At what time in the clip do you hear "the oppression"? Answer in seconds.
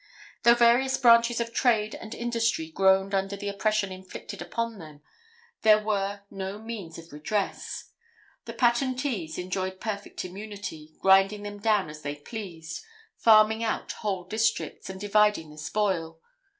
3.35-3.91